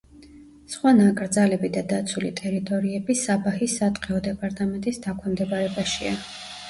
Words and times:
სხვა 0.75 0.93
ნაკრძალები 0.99 1.69
და 1.75 1.83
დაცული 1.91 2.31
ტერიტორიები 2.41 3.17
საბაჰის 3.25 3.77
სატყეო 3.83 4.23
დეპარტამენტის 4.29 4.99
დაქვემდებარებაშია. 5.05 6.17